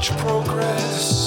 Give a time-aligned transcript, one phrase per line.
[0.00, 1.19] much progress.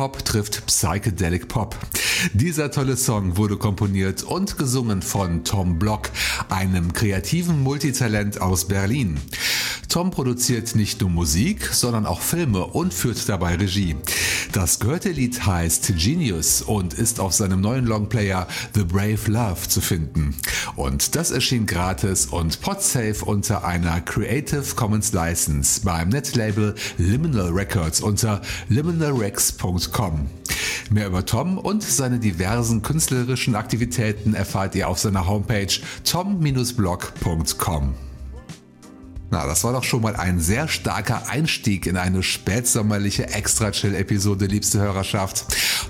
[0.00, 1.76] Hop trifft Psychedelic Pop.
[2.32, 6.08] Dieser tolle Song wurde komponiert und gesungen von Tom Block,
[6.48, 9.20] einem kreativen Multitalent aus Berlin.
[9.90, 13.96] Tom produziert nicht nur Musik, sondern auch Filme und führt dabei Regie.
[14.52, 19.80] Das gehörte Lied heißt Genius und ist auf seinem neuen Longplayer The Brave Love zu
[19.80, 20.36] finden.
[20.76, 28.00] Und das erschien gratis und podsafe unter einer Creative Commons License beim Netlabel Liminal Records
[28.00, 30.30] unter liminalrex.com.
[30.90, 37.94] Mehr über Tom und seine diversen künstlerischen Aktivitäten erfahrt ihr auf seiner Homepage tom-blog.com.
[39.32, 44.80] Na, das war doch schon mal ein sehr starker Einstieg in eine spätsommerliche Extra-Chill-Episode, liebste
[44.80, 45.44] Hörerschaft.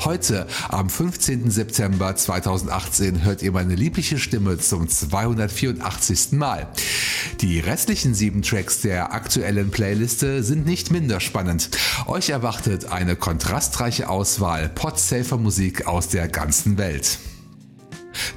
[0.04, 1.50] Heute, am 15.
[1.50, 6.32] September 2018, hört ihr meine liebliche Stimme zum 284.
[6.32, 6.68] Mal.
[7.40, 11.70] Die restlichen sieben Tracks der aktuellen Playliste sind nicht minder spannend.
[12.06, 17.18] Euch erwartet eine kontrastreiche Auswahl podsafer Musik aus der ganzen Welt.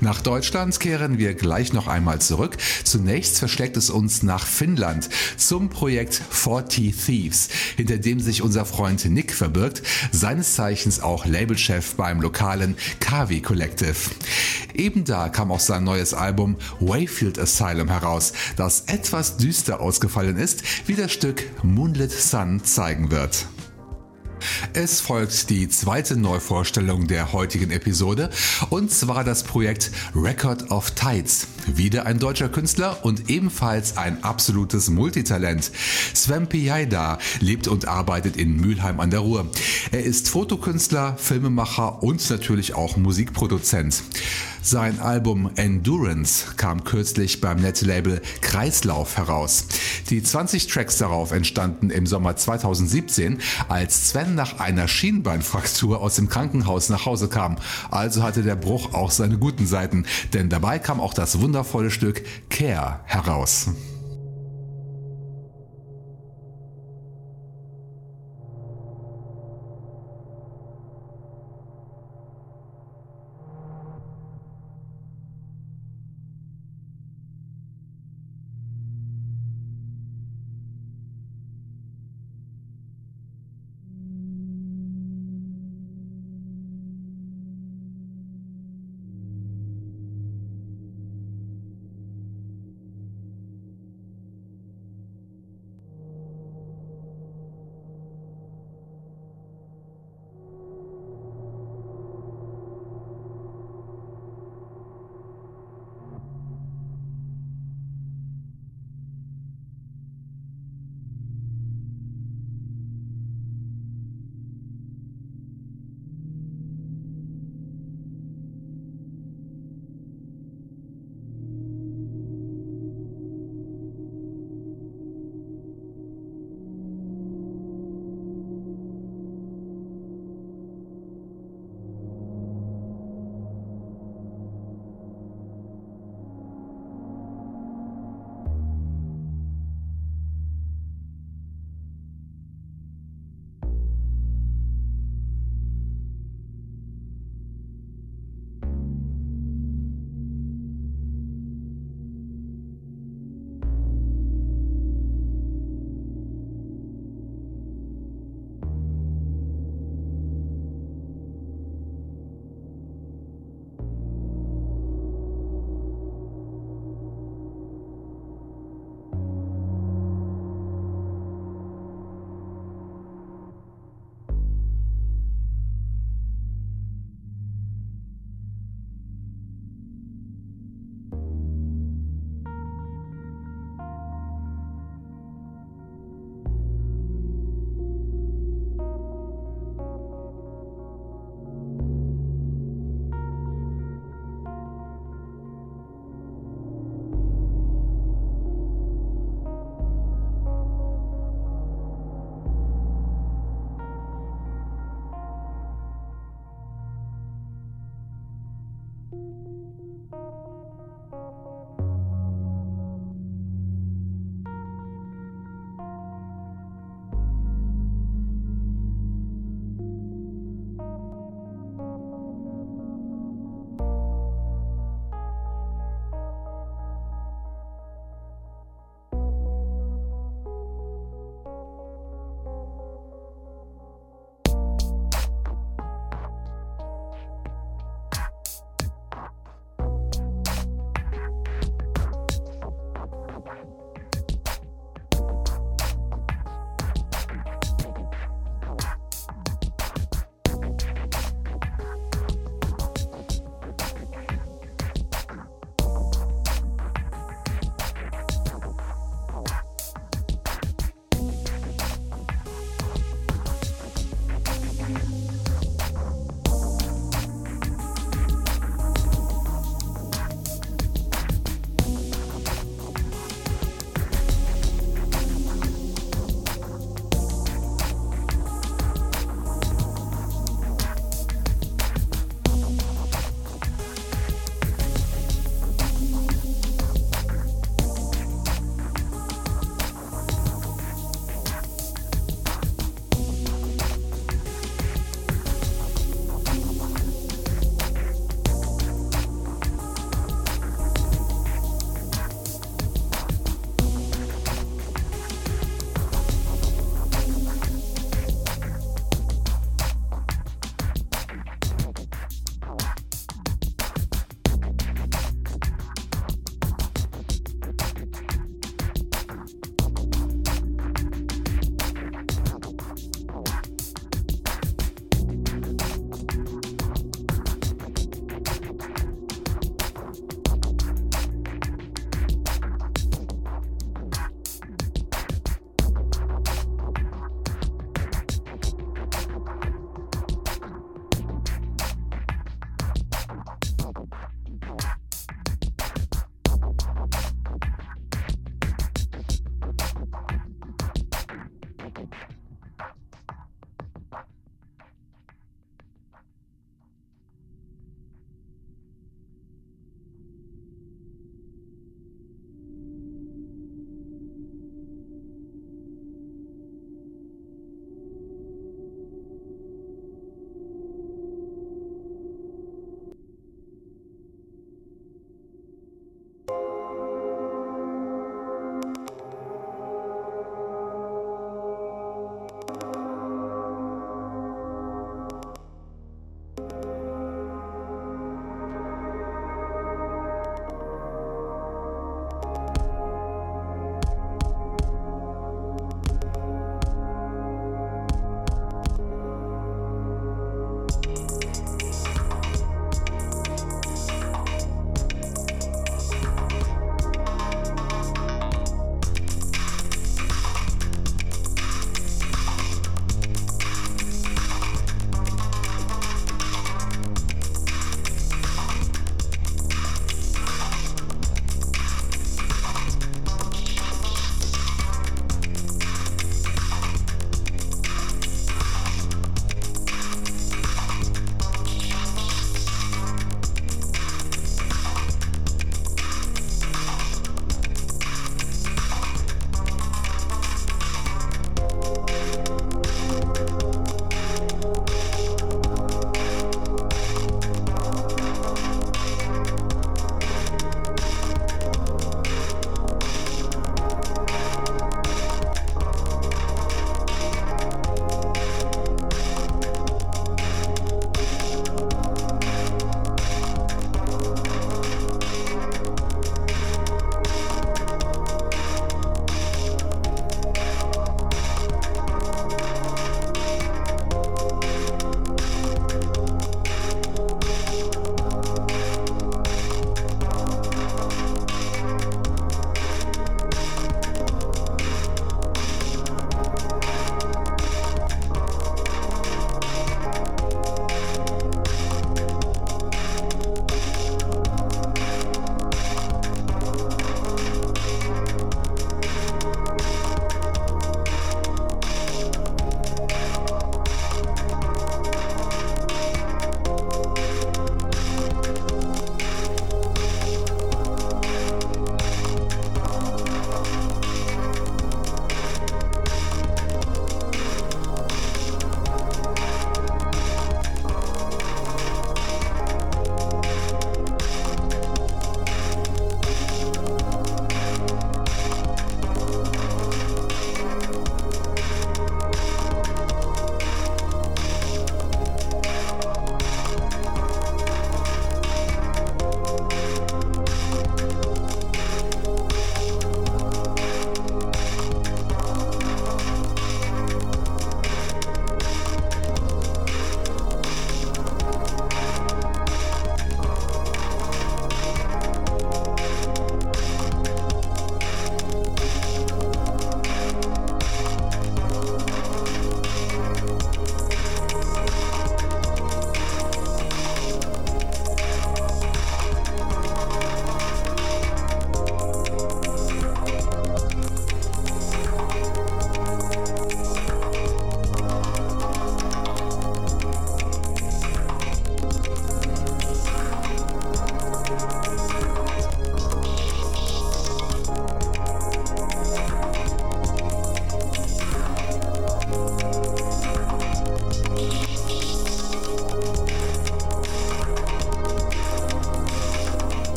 [0.00, 2.56] Nach Deutschland kehren wir gleich noch einmal zurück.
[2.84, 9.04] Zunächst verschlägt es uns nach Finnland zum Projekt 40 Thieves, hinter dem sich unser Freund
[9.04, 9.82] Nick verbirgt,
[10.12, 13.96] seines Zeichens auch Labelchef beim lokalen Kavi Collective.
[14.74, 20.62] Eben da kam auch sein neues Album Wayfield Asylum heraus, das etwas düster ausgefallen ist,
[20.86, 23.46] wie das Stück Moonlit Sun zeigen wird.
[24.72, 28.30] Es folgt die zweite Neuvorstellung der heutigen Episode
[28.70, 31.46] und zwar das Projekt Record of Tides.
[31.66, 35.70] Wieder ein deutscher Künstler und ebenfalls ein absolutes Multitalent.
[36.14, 39.46] Sven Piaida lebt und arbeitet in Mülheim an der Ruhr.
[39.92, 44.02] Er ist Fotokünstler, Filmemacher und natürlich auch Musikproduzent.
[44.64, 49.66] Sein Album Endurance kam kürzlich beim Netlabel Kreislauf heraus.
[50.08, 53.38] Die 20 Tracks darauf entstanden im Sommer 2017,
[53.68, 57.56] als Sven nach einer Schienbeinfraktur aus dem Krankenhaus nach Hause kam.
[57.90, 62.22] Also hatte der Bruch auch seine guten Seiten, denn dabei kam auch das wundervolle Stück
[62.48, 63.68] Care heraus.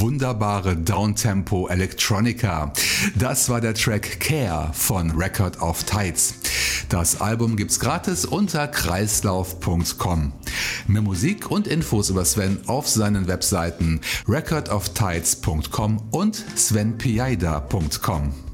[0.00, 2.72] Wunderbare Downtempo Electronica.
[3.16, 6.34] Das war der Track Care von Record of Tides.
[6.88, 10.32] Das Album gibt's gratis unter kreislauf.com.
[10.86, 18.49] Mehr Musik und Infos über Sven auf seinen Webseiten recordoftides.com und svenpiaida.com.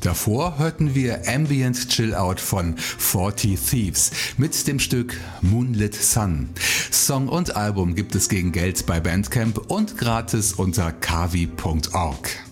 [0.00, 6.50] Davor hörten wir Ambient Chill Out von 40 Thieves mit dem Stück Moonlit Sun.
[6.90, 12.47] Song und Album gibt es gegen Geld bei Bandcamp und gratis unter kavi.org.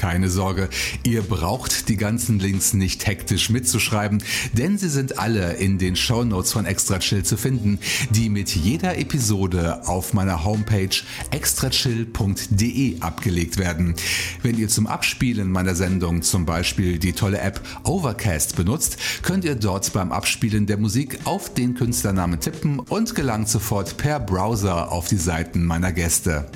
[0.00, 0.70] Keine Sorge,
[1.02, 4.22] ihr braucht die ganzen Links nicht hektisch mitzuschreiben,
[4.54, 8.48] denn sie sind alle in den Show Notes von Extra Chill zu finden, die mit
[8.48, 10.88] jeder Episode auf meiner Homepage
[11.32, 13.94] extrachill.de abgelegt werden.
[14.42, 19.54] Wenn ihr zum Abspielen meiner Sendung zum Beispiel die tolle App Overcast benutzt, könnt ihr
[19.54, 25.08] dort beim Abspielen der Musik auf den Künstlernamen tippen und gelangt sofort per Browser auf
[25.08, 26.50] die Seiten meiner Gäste.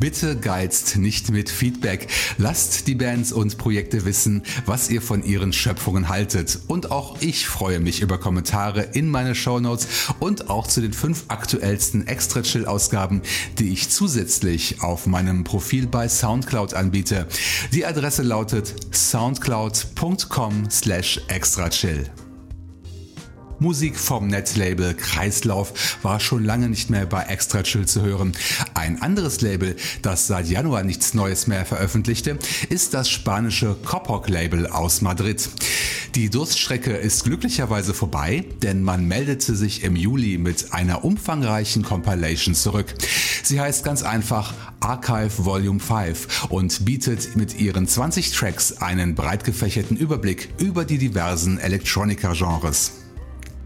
[0.00, 2.08] Bitte geizt nicht mit Feedback.
[2.38, 6.58] Lasst die Bands und Projekte wissen, was ihr von ihren Schöpfungen haltet.
[6.68, 9.86] Und auch ich freue mich über Kommentare in meine Shownotes
[10.20, 13.22] und auch zu den fünf aktuellsten Extra Chill Ausgaben,
[13.58, 17.26] die ich zusätzlich auf meinem Profil bei Soundcloud anbiete.
[17.72, 22.10] Die Adresse lautet soundcloud.com slash extrachill.
[23.62, 28.32] Musik vom Netlabel Kreislauf war schon lange nicht mehr bei Extra Chill zu hören.
[28.74, 34.66] Ein anderes Label, das seit Januar nichts Neues mehr veröffentlichte, ist das spanische Coppoc Label
[34.66, 35.48] aus Madrid.
[36.16, 42.56] Die Durststrecke ist glücklicherweise vorbei, denn man meldete sich im Juli mit einer umfangreichen Compilation
[42.56, 42.92] zurück.
[43.44, 49.44] Sie heißt ganz einfach Archive Volume 5 und bietet mit ihren 20 Tracks einen breit
[49.44, 53.01] gefächerten Überblick über die diversen Electronica-Genres.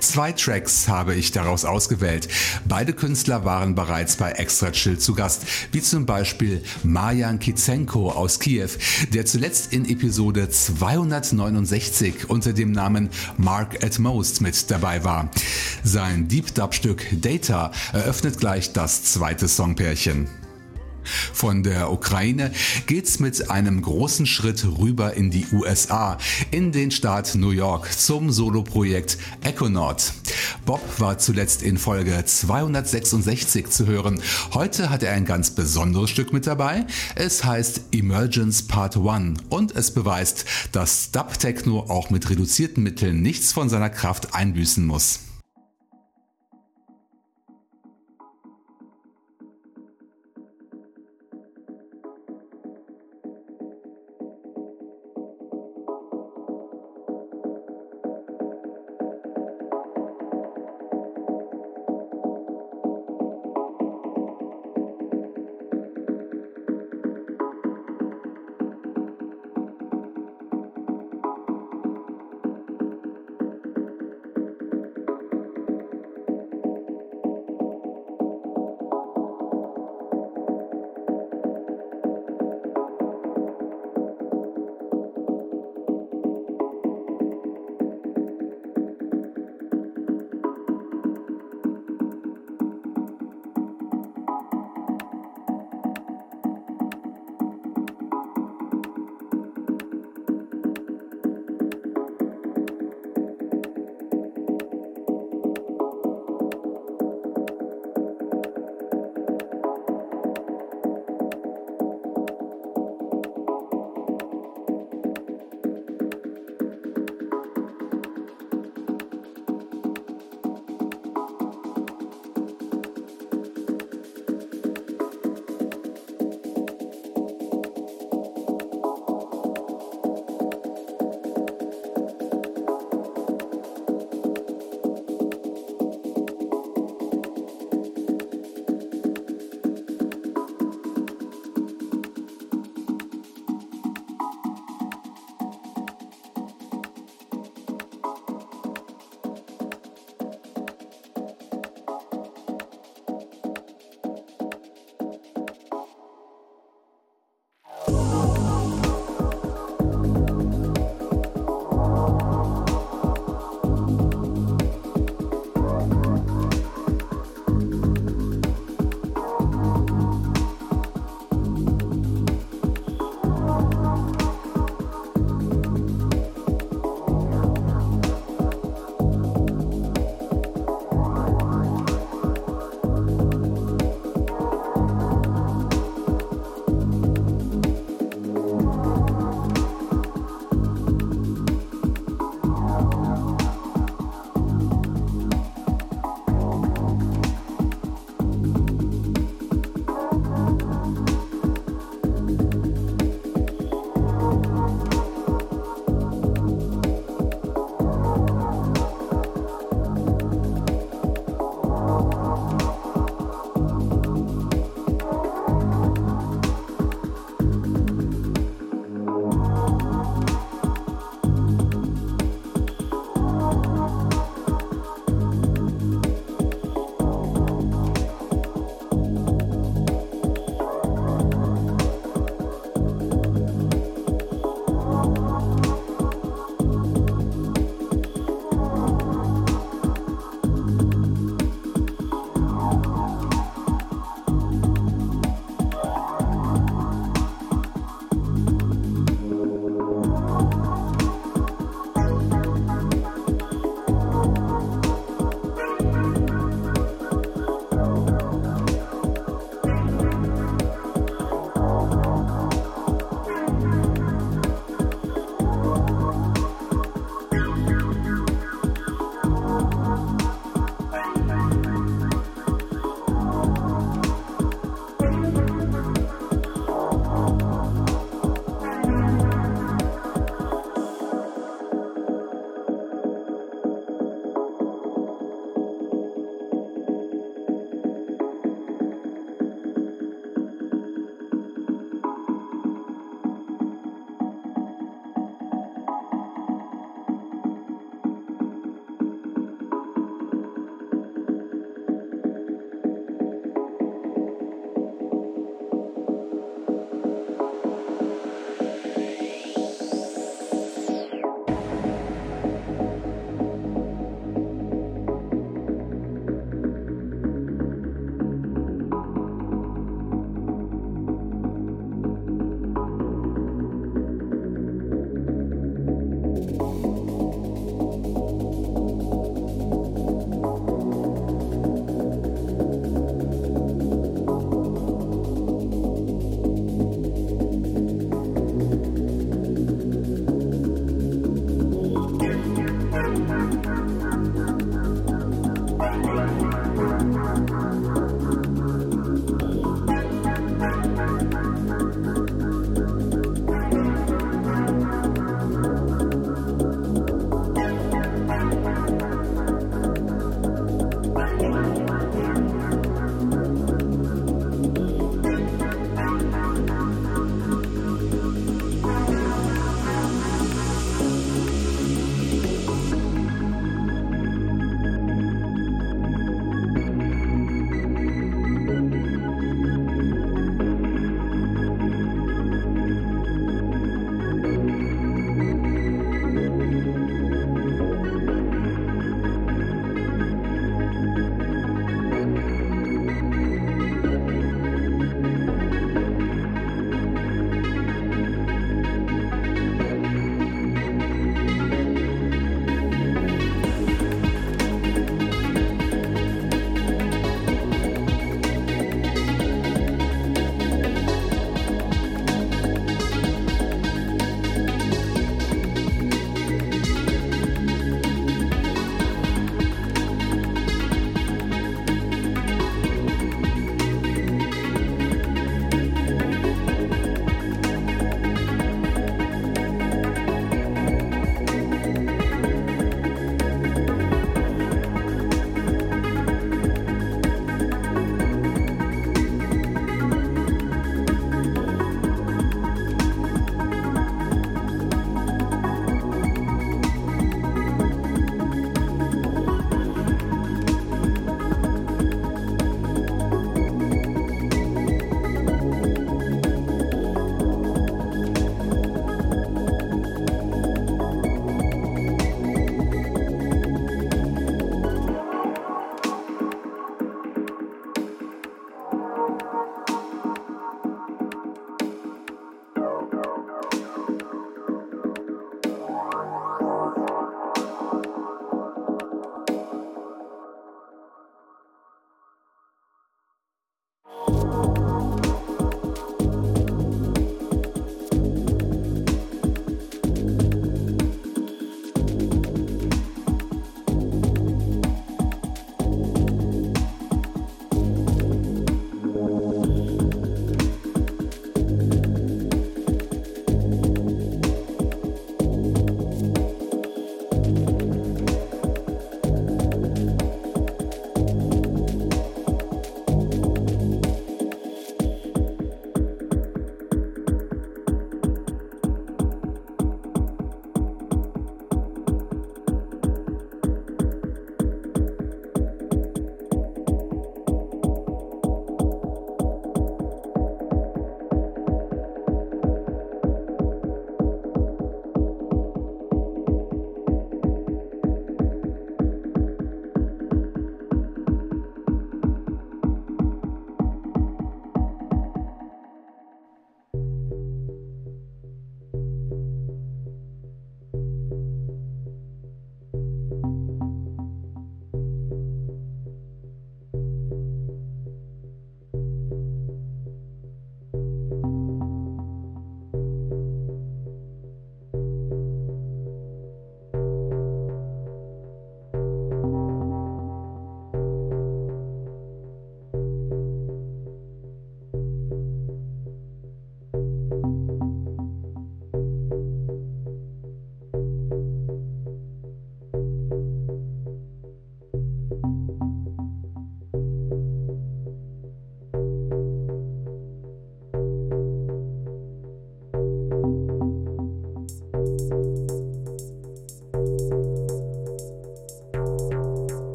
[0.00, 2.28] Zwei Tracks habe ich daraus ausgewählt.
[2.66, 8.38] Beide Künstler waren bereits bei Extra Chill zu Gast, wie zum Beispiel Marjan Kizenko aus
[8.38, 8.70] Kiew,
[9.12, 15.30] der zuletzt in Episode 269 unter dem Namen Mark at Most mit dabei war.
[15.82, 20.28] Sein Deep Dub Stück Data eröffnet gleich das zweite Songpärchen.
[21.32, 22.52] Von der Ukraine
[22.86, 26.18] geht's mit einem großen Schritt rüber in die USA,
[26.50, 30.12] in den Staat New York zum Soloprojekt Econaut.
[30.64, 34.20] Bob war zuletzt in Folge 266 zu hören.
[34.52, 36.86] Heute hat er ein ganz besonderes Stück mit dabei.
[37.14, 43.22] Es heißt Emergence Part 1 und es beweist, dass Dub Techno auch mit reduzierten Mitteln
[43.22, 45.20] nichts von seiner Kraft einbüßen muss.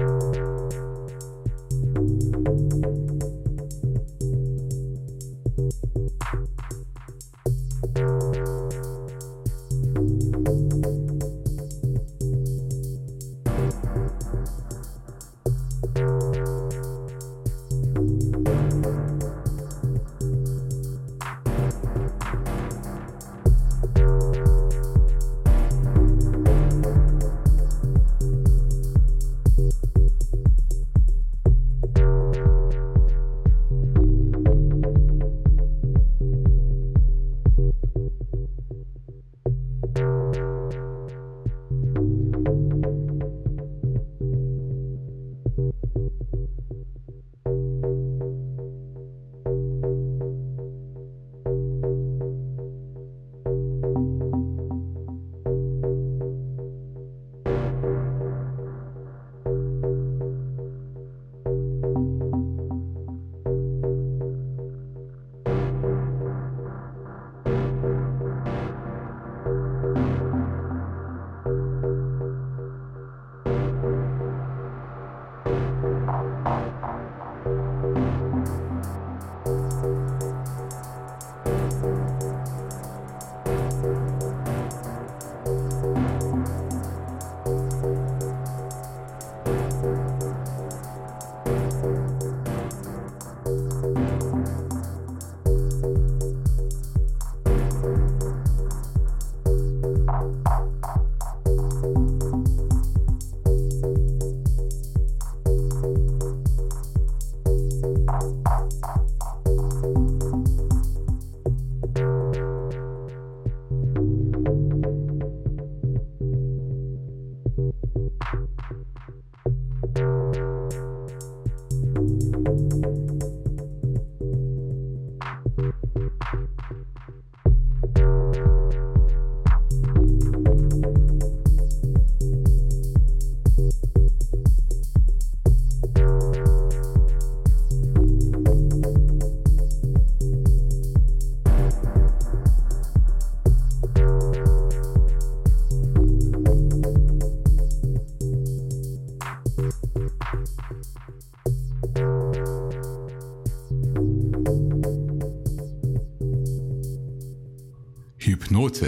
[0.00, 0.49] Música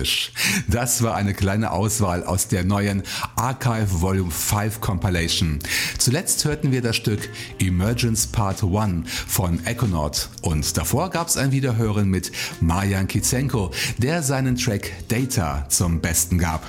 [0.03, 0.32] Hypnotisch.
[0.68, 3.03] Das war eine kleine Auswahl aus der neuen
[3.36, 5.59] Archive Volume 5 Compilation.
[5.98, 7.28] Zuletzt hörten wir das Stück
[7.59, 14.22] Emergence Part 1 von Econaut und davor gab es ein Wiederhören mit Marjan Kizenko, der
[14.22, 16.62] seinen Track Data zum Besten gab.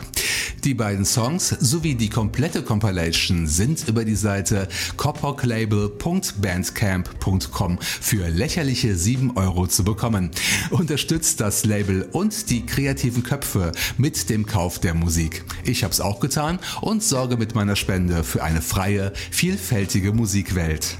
[0.64, 9.36] Die beiden Songs sowie die komplette Compilation sind über die Seite cophoclabel.bandcamp.com für lächerliche 7
[9.36, 10.32] Euro zu bekommen.
[10.70, 15.44] Unterstützt das Label und die kreativen Köpfe mit dem Kauf der Musik.
[15.66, 20.98] Ich habe es auch getan und sorge mit meiner Spende für eine freie, vielfältige Musikwelt.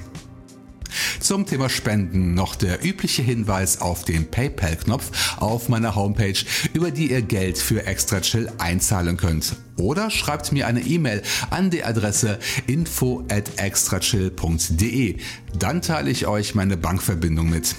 [1.20, 6.40] Zum Thema Spenden noch der übliche Hinweis auf den PayPal-Knopf auf meiner Homepage,
[6.74, 9.56] über die ihr Geld für Extra Chill einzahlen könnt.
[9.78, 15.18] Oder schreibt mir eine E-Mail an die Adresse info at extrachill.de.
[15.58, 17.76] Dann teile ich euch meine Bankverbindung mit.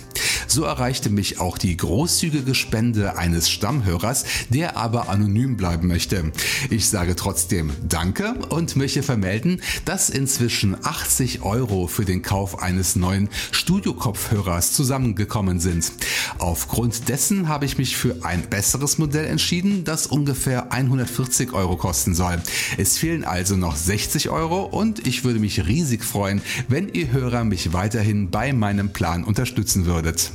[0.46, 6.32] So erreichte mich auch die großzügige Spende eines Stammhörers, der aber anonym bleiben möchte.
[6.70, 12.96] Ich sage trotzdem Danke und möchte vermelden, dass inzwischen 80 Euro für den Kauf eines
[12.96, 15.92] neuen Studiokopfhörers zusammengekommen sind.
[16.38, 22.14] Aufgrund dessen habe ich mich für ein besseres Modell entschieden, das ungefähr 140 Euro kosten
[22.14, 22.40] soll.
[22.76, 27.44] Es fehlen also noch 60 Euro und ich würde mich riesig freuen, wenn ihr Hörer
[27.44, 30.32] mich weiterhin bei meinem Plan unterstützen würdet.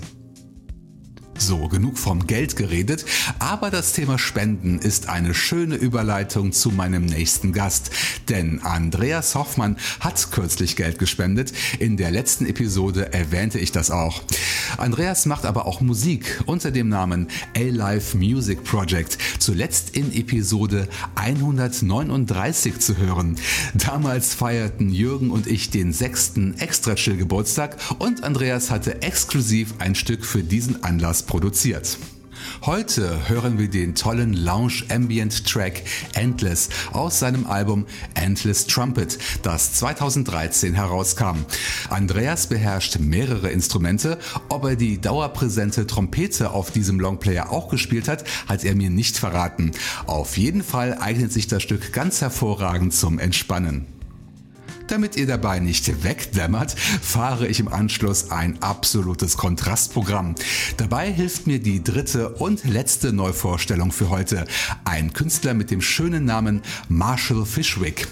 [1.41, 3.05] So, genug vom Geld geredet,
[3.39, 7.91] aber das Thema Spenden ist eine schöne Überleitung zu meinem nächsten Gast,
[8.27, 11.53] denn Andreas Hoffmann hat kürzlich Geld gespendet.
[11.79, 14.21] In der letzten Episode erwähnte ich das auch.
[14.77, 22.79] Andreas macht aber auch Musik unter dem Namen A-Life Music Project, zuletzt in Episode 139
[22.79, 23.37] zu hören.
[23.73, 29.95] Damals feierten Jürgen und ich den sechsten Extra Chill Geburtstag und Andreas hatte exklusiv ein
[29.95, 31.97] Stück für diesen Anlass produziert.
[32.65, 35.81] Heute hören wir den tollen Lounge Ambient Track
[36.13, 37.85] Endless aus seinem Album
[38.15, 41.45] Endless Trumpet, das 2013 herauskam.
[41.89, 44.19] Andreas beherrscht mehrere Instrumente.
[44.49, 49.17] Ob er die dauerpräsente Trompete auf diesem Longplayer auch gespielt hat, hat er mir nicht
[49.17, 49.71] verraten.
[50.05, 53.98] Auf jeden Fall eignet sich das Stück ganz hervorragend zum Entspannen.
[54.89, 60.33] Damit ihr dabei nicht wegdämmert, fahre ich im Anschluss ein absolutes Kontrastprogramm.
[60.77, 64.47] Dabei hilft mir die dritte und letzte Neuvorstellung für heute.
[64.85, 68.07] Ein Künstler mit dem schönen Namen Marshall Fishwick.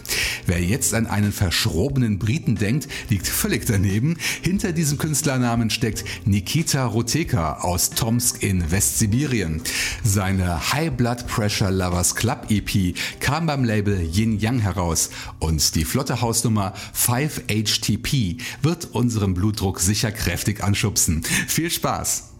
[0.45, 4.15] Wer jetzt an einen verschrobenen Briten denkt, liegt völlig daneben.
[4.43, 9.61] Hinter diesem Künstlernamen steckt Nikita Roteka aus Tomsk in Westsibirien.
[10.03, 15.09] Seine High Blood Pressure Lovers Club EP kam beim Label Yin Yang heraus
[15.39, 21.23] und die flotte Hausnummer 5HTP wird unseren Blutdruck sicher kräftig anschubsen.
[21.23, 22.36] Viel Spaß!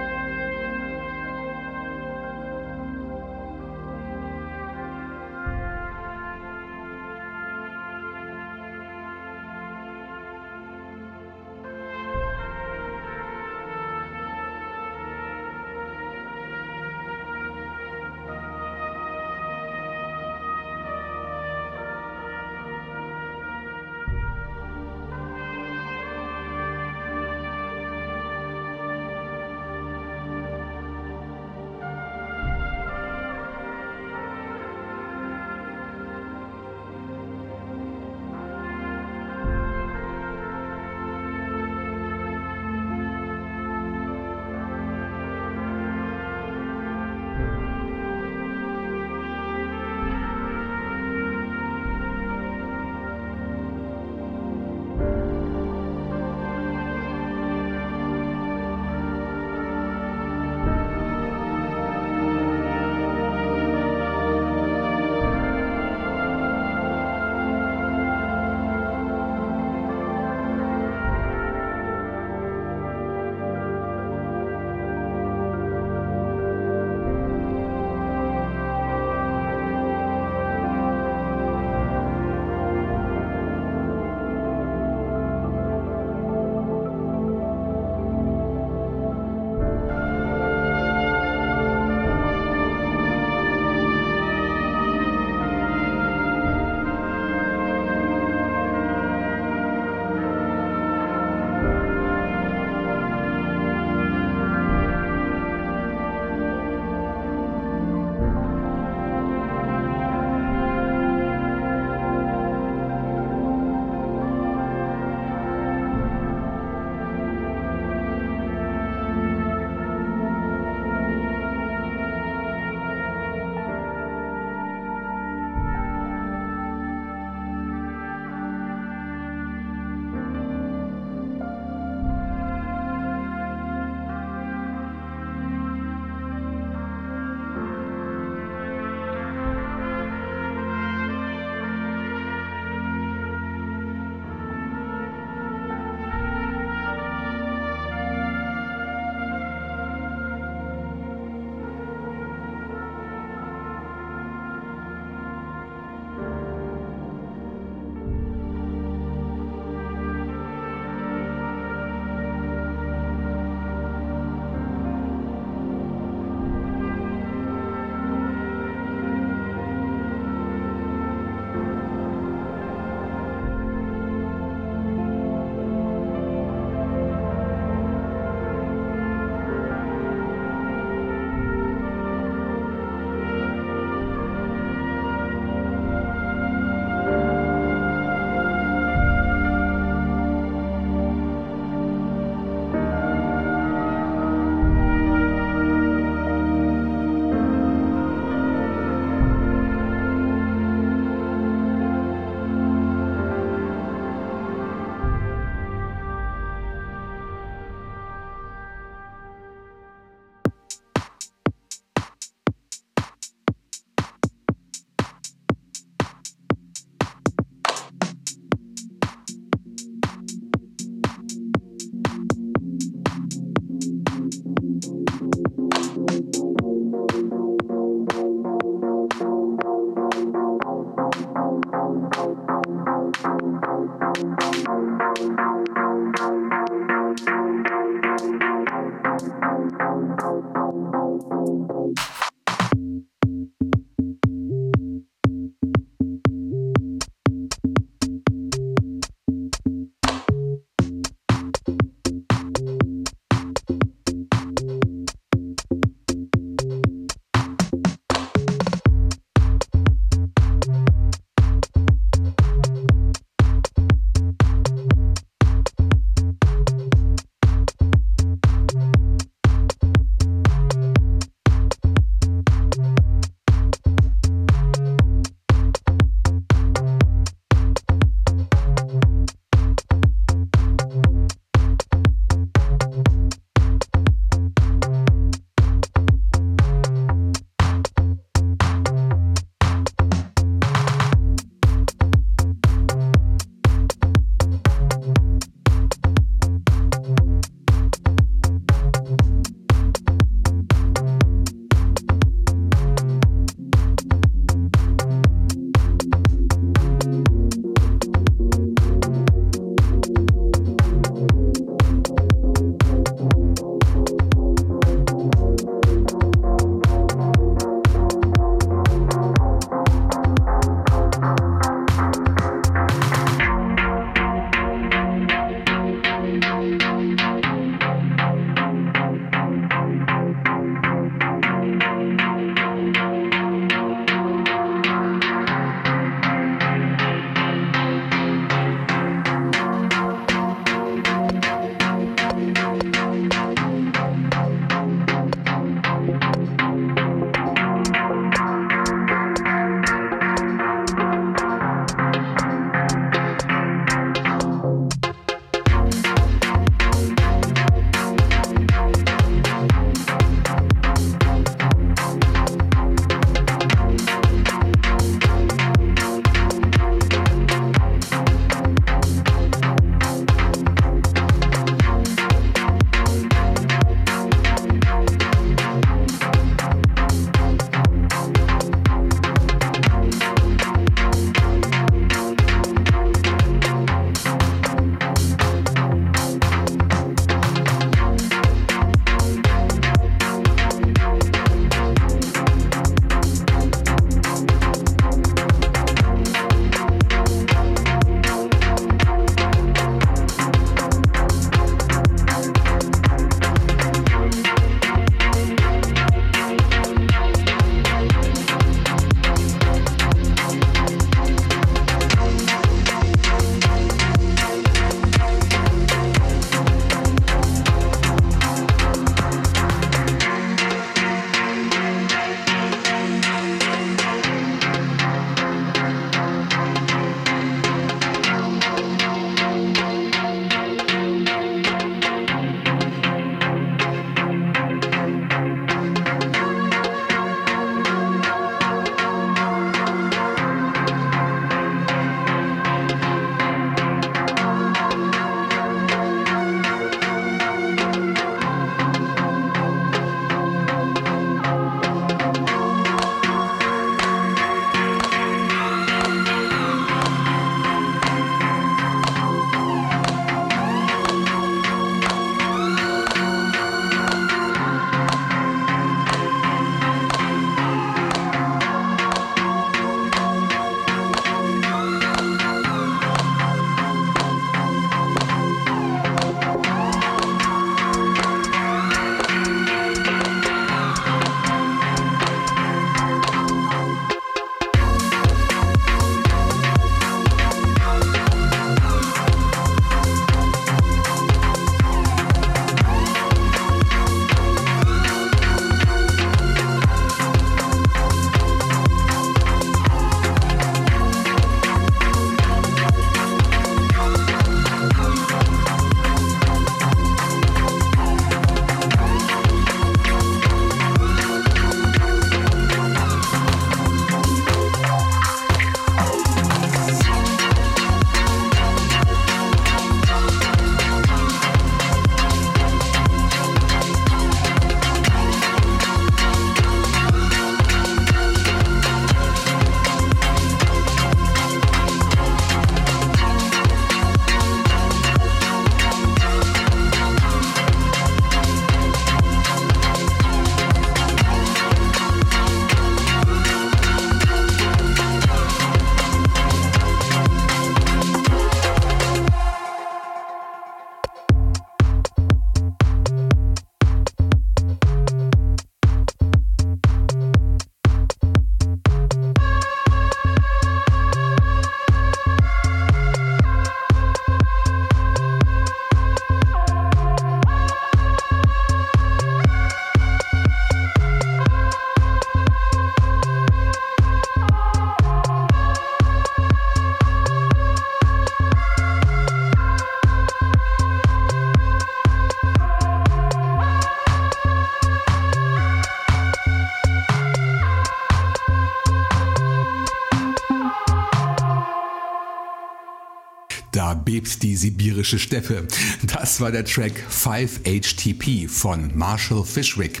[594.38, 595.66] Die sibirische Steppe.
[596.02, 600.00] Das war der Track 5HTP von Marshall Fishwick.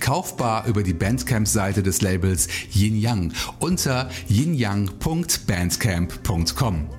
[0.00, 6.90] Kaufbar über die Bandcamp-Seite des Labels Yin Yang unter yinyang.bandcamp.com.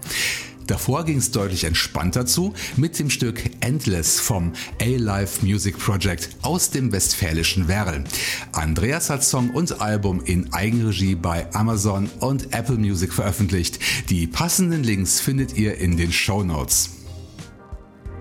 [0.67, 4.51] Davor ging es deutlich entspannter zu mit dem Stück Endless vom
[4.81, 8.03] A-Live Music Project aus dem westfälischen Werl.
[8.51, 13.79] Andreas hat Song und Album in Eigenregie bei Amazon und Apple Music veröffentlicht.
[14.09, 16.96] Die passenden Links findet ihr in den Show Notes.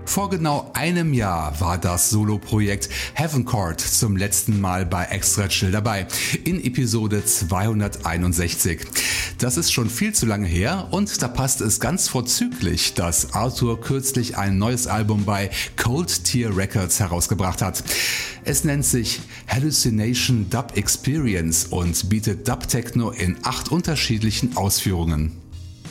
[0.07, 5.69] Vor genau einem Jahr war das Solo-Projekt Heaven Court zum letzten Mal bei Extra Chill
[5.69, 6.07] dabei,
[6.45, 8.79] in Episode 261.
[9.37, 13.79] Das ist schon viel zu lange her und da passt es ganz vorzüglich, dass Arthur
[13.79, 17.83] kürzlich ein neues Album bei Cold Tier Records herausgebracht hat.
[18.45, 25.46] Es nennt sich Hallucination Dub Experience und bietet Dub Techno in acht unterschiedlichen Ausführungen.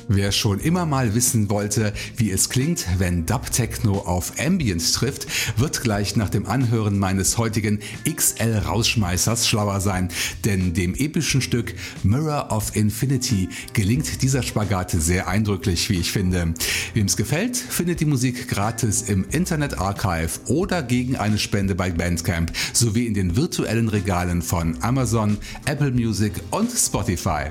[0.09, 5.27] Wer schon immer mal wissen wollte, wie es klingt, wenn Dub Techno auf Ambient trifft,
[5.59, 10.09] wird gleich nach dem Anhören meines heutigen XL Rausschmeißers schlauer sein,
[10.45, 16.55] denn dem epischen Stück Mirror of Infinity gelingt dieser Spagat sehr eindrücklich, wie ich finde.
[16.95, 21.91] Wem es gefällt, findet die Musik gratis im Internet Archive oder gegen eine Spende bei
[21.91, 27.51] Bandcamp sowie in den virtuellen Regalen von Amazon, Apple Music und Spotify.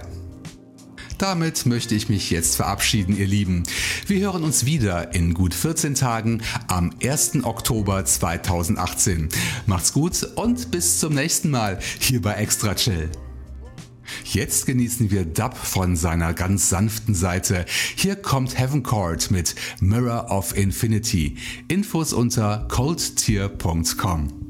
[1.17, 3.63] Damit möchte ich mich jetzt verabschieden, ihr Lieben.
[4.07, 7.43] Wir hören uns wieder in gut 14 Tagen am 1.
[7.43, 9.29] Oktober 2018.
[9.65, 13.09] Macht's gut und bis zum nächsten Mal hier bei Extra Chill.
[14.25, 17.65] Jetzt genießen wir Dub von seiner ganz sanften Seite.
[17.95, 21.37] Hier kommt Heaven Court mit Mirror of Infinity.
[21.67, 24.44] Infos unter coldtier.com.